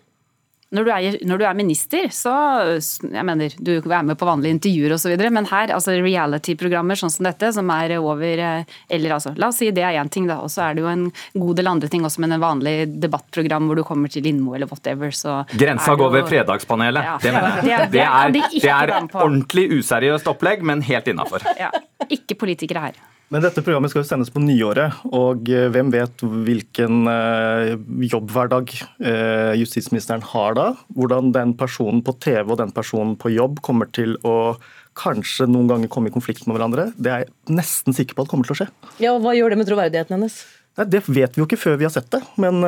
Når 0.74 0.86
du, 0.86 0.90
er, 0.90 1.18
når 1.28 1.40
du 1.40 1.44
er 1.46 1.56
minister, 1.56 2.08
så 2.14 2.32
jeg 2.74 3.24
mener, 3.26 3.54
Du 3.62 3.72
er 3.78 4.06
med 4.06 4.18
på 4.18 4.26
vanlige 4.26 4.56
intervjuer 4.56 4.96
osv., 4.96 5.14
men 5.34 5.46
her, 5.50 5.72
altså 5.74 5.94
reality-programmer 5.94 6.98
sånn 6.98 7.12
som 7.12 7.28
dette, 7.28 7.52
som 7.54 7.70
er 7.74 7.96
over 8.00 8.42
eh, 8.42 8.74
eller 8.90 9.16
altså, 9.16 9.34
La 9.38 9.50
oss 9.52 9.60
si 9.62 9.70
det 9.74 9.84
er 9.86 10.00
én 10.00 10.10
ting, 10.12 10.26
da. 10.30 10.40
Og 10.44 10.50
så 10.52 10.66
er 10.68 10.76
det 10.76 10.84
jo 10.84 10.90
en 10.90 11.06
god 11.32 11.60
del 11.60 11.70
andre 11.70 11.90
ting 11.92 12.04
også 12.06 12.24
men 12.24 12.36
en 12.36 12.42
vanlig 12.42 12.74
debattprogram 13.02 13.68
hvor 13.68 13.78
du 13.78 13.84
kommer 13.86 14.12
til 14.12 14.24
Lindmo 14.26 14.54
eller 14.56 14.70
whatever. 14.70 15.14
så 15.14 15.42
Grensa 15.54 15.94
går 15.98 16.12
ved 16.18 16.28
Fredagspanelet. 16.30 17.04
Ja, 17.04 17.16
det 17.22 17.34
mener 17.34 17.56
jeg. 17.56 17.90
Det 17.94 18.04
er, 18.04 18.34
det 18.34 18.70
er 18.74 18.94
ordentlig 19.12 19.68
useriøst 19.78 20.30
opplegg, 20.30 20.64
men 20.66 20.84
helt 20.84 21.10
innafor. 21.10 21.44
Ja, 21.60 21.70
ikke 22.08 22.38
politikere 22.40 22.88
her. 22.88 23.02
Men 23.34 23.42
dette 23.42 23.64
programmet 23.66 23.90
skal 23.90 24.04
jo 24.04 24.06
sendes 24.06 24.30
på 24.30 24.38
nyåret, 24.38 24.94
og 25.10 25.48
eh, 25.50 25.66
hvem 25.74 25.88
vet 25.90 26.22
hvilken 26.22 27.08
eh, 27.10 27.72
jobbhverdag 28.12 28.70
eh, 28.78 29.54
justisministeren 29.58 30.22
har 30.30 30.54
da? 30.54 30.68
Hvordan 30.94 31.32
den 31.34 31.56
personen 31.58 32.04
på 32.06 32.14
TV 32.22 32.52
og 32.54 32.60
den 32.60 32.70
personen 32.76 33.16
på 33.18 33.32
jobb 33.34 33.58
kommer 33.66 33.90
til 33.90 34.14
å 34.22 34.54
kanskje 34.94 35.48
noen 35.50 35.66
ganger 35.66 35.90
komme 35.90 36.12
i 36.12 36.14
konflikt 36.14 36.46
med 36.46 36.54
hverandre. 36.54 36.92
Det 36.94 37.10
er 37.10 37.24
jeg 37.24 37.56
nesten 37.58 37.96
sikker 37.96 38.14
på 38.14 38.22
at 38.22 38.30
kommer 38.30 38.46
til 38.46 38.54
å 38.54 38.60
skje. 38.60 38.66
Ja, 39.02 39.16
og 39.16 39.24
Hva 39.24 39.32
gjør 39.34 39.50
det 39.50 39.58
med 39.58 39.66
troverdigheten 39.66 40.14
hennes? 40.14 40.36
Nei, 40.78 40.86
Det 40.92 41.00
vet 41.08 41.34
vi 41.34 41.42
jo 41.42 41.46
ikke 41.48 41.58
før 41.58 41.80
vi 41.80 41.88
har 41.88 41.94
sett 41.94 42.06
det, 42.14 42.20
men 42.38 42.62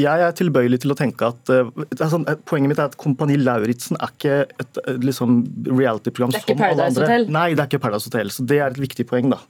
jeg 0.00 0.26
er 0.26 0.36
tilbøyelig 0.36 0.82
til 0.84 0.92
å 0.92 0.96
tenke 0.96 1.30
at 1.32 1.52
altså, 1.52 2.20
Poenget 2.48 2.72
mitt 2.72 2.80
er 2.80 2.92
at 2.92 2.98
Kompani 3.00 3.38
Lauritzen 3.40 3.96
er 3.96 4.12
ikke 4.12 4.36
et 4.60 4.82
liksom, 5.00 5.40
reality-program 5.70 6.36
som 6.36 6.52
alle 6.68 6.90
andre. 6.90 7.08
Hotel. 7.08 7.26
Nei, 7.32 7.46
det 7.56 7.64
er 7.64 7.72
ikke 7.72 7.82
Paradise 7.86 8.12
Hotel, 8.12 8.32
så 8.36 8.44
det 8.52 8.60
er 8.60 8.68
et 8.68 8.84
viktig 8.84 9.08
poeng. 9.08 9.32
da. 9.32 9.40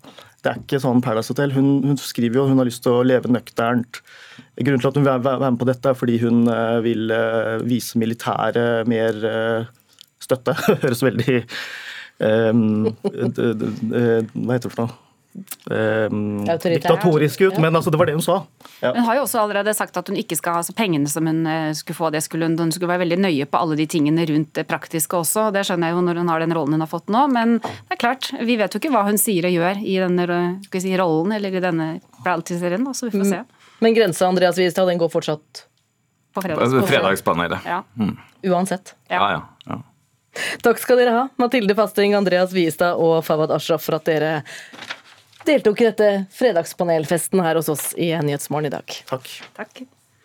Det 0.45 0.51
er 0.51 0.61
ikke 0.61 0.81
sånn 0.83 1.01
Paradise 1.01 1.33
Hotel. 1.33 1.55
Hun, 1.57 1.69
hun, 1.89 1.97
skriver 2.01 2.37
jo 2.37 2.49
hun 2.51 2.61
har 2.61 2.69
lyst 2.69 2.83
til 2.85 2.99
å 2.99 3.05
leve 3.07 3.31
nøkternt. 3.33 4.03
Grunnen 4.61 4.83
til 4.83 4.91
at 4.91 4.99
hun 4.99 5.07
vil 5.07 5.23
være 5.25 5.49
med 5.49 5.61
på 5.63 5.69
dette, 5.71 5.89
er 5.89 5.97
fordi 5.97 6.19
hun 6.21 6.43
uh, 6.51 6.83
vil 6.85 7.09
uh, 7.15 7.65
vise 7.65 8.01
militæret 8.01 8.91
mer 8.91 9.25
uh, 9.25 9.71
støtte. 10.21 10.53
Høres 10.85 11.01
veldig 11.07 11.39
um, 12.21 12.93
Hva 13.01 13.25
heter 13.33 14.69
det 14.69 14.75
for 14.75 14.85
noe? 14.85 15.04
Um, 15.71 16.45
diktatorisk 16.45 17.41
ut, 17.41 17.57
men 17.59 17.77
altså, 17.77 17.91
det 17.91 17.99
var 17.99 18.07
det 18.07 18.15
hun 18.15 18.23
sa. 18.23 18.37
Ja. 18.81 18.93
Hun 18.95 19.07
har 19.09 19.17
jo 19.19 19.23
også 19.25 19.41
allerede 19.43 19.75
sagt 19.75 19.97
at 19.97 20.09
hun 20.09 20.19
ikke 20.21 20.37
skal 20.39 20.55
ha 20.55 20.61
altså 20.63 20.75
pengene 20.77 21.11
som 21.11 21.27
hun 21.27 21.41
eh, 21.51 21.73
skulle 21.75 21.99
få, 21.99 22.11
det 22.15 22.21
skulle 22.23 22.47
hun, 22.47 22.55
hun 22.61 22.71
skulle 22.75 22.93
være 22.93 23.03
veldig 23.03 23.19
nøye 23.25 23.49
på 23.51 23.59
alle 23.59 23.79
de 23.81 23.87
tingene 23.91 24.27
rundt 24.31 24.53
det 24.55 24.67
praktiske 24.71 25.19
også. 25.19 25.49
Det 25.55 25.65
skjønner 25.67 25.91
jeg 25.91 25.97
jo 25.97 26.05
når 26.07 26.21
hun 26.23 26.31
har 26.31 26.45
den 26.45 26.55
rollen 26.55 26.77
hun 26.77 26.85
har 26.85 26.91
fått 26.91 27.11
nå. 27.11 27.25
Men 27.35 27.57
det 27.65 27.97
er 27.97 28.03
klart, 28.05 28.31
vi 28.39 28.59
vet 28.61 28.77
jo 28.77 28.83
ikke 28.83 28.93
hva 28.95 29.03
hun 29.09 29.19
sier 29.21 29.49
og 29.49 29.57
gjør 29.57 29.81
i 29.83 29.97
denne 30.05 30.39
si, 30.71 30.95
rollen 31.01 31.35
eller 31.39 31.57
i 31.57 31.63
denne 31.65 31.89
reality-serien, 32.27 32.87
så 32.95 33.09
vi 33.09 33.17
får 33.17 33.31
se. 33.33 33.41
Mm. 33.43 33.73
Men 33.85 33.97
grensa 33.97 34.29
Andreas 34.31 34.61
Wiestad, 34.61 34.87
den 34.93 35.01
går 35.03 35.11
fortsatt 35.13 35.65
på 36.35 36.45
fredags, 36.45 36.77
fredagspanelet? 36.91 37.67
Ja. 37.67 37.83
Mm. 37.99 38.15
Uansett. 38.53 38.95
Ja, 39.09 39.33
ja. 39.33 39.43
ja. 39.67 39.81
Takk 40.63 40.81
skal 40.83 40.99
dere 40.99 41.15
ha, 41.15 41.25
Mathilde 41.39 41.75
Fasting, 41.79 42.15
Andreas 42.15 42.55
Wiestad 42.55 43.01
og 43.01 43.21
Fawad 43.27 43.55
Ashraf, 43.55 43.83
for 43.87 43.99
at 43.99 44.07
dere 44.09 44.33
deltok 45.47 45.81
i 45.81 45.91
dette 45.91 46.09
fredagspanelfesten 46.35 47.43
her 47.45 47.61
hos 47.61 47.69
oss 47.73 47.91
i 48.01 48.11
Nyhetsmorgen 48.17 48.73
i 48.73 48.75
dag. 48.77 48.97
Takk. 49.11 49.31
Takk. 49.57 49.85